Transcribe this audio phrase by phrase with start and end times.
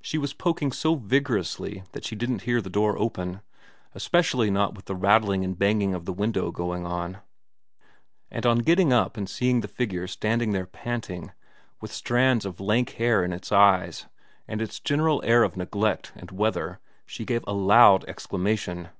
[0.00, 3.40] She was poking so vigorously that she didn't hear the door open,
[3.96, 7.18] especially not with that rattling and banging of the window going on;
[8.30, 11.32] and on getting up and seeing the figure standing there pant ing,
[11.80, 14.06] with strands of lank hair in its eyes
[14.46, 18.90] and its general air of neglect and weather, she gave a loud exclamation.